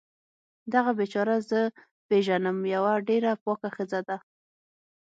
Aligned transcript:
دغه 0.73 0.91
بیچاره 0.99 1.35
زه 1.49 1.59
پیږنم 2.07 2.57
یوه 2.75 2.93
ډیره 3.07 3.31
پاکه 3.43 3.69
ښځه 3.75 3.99
ده 4.07 4.17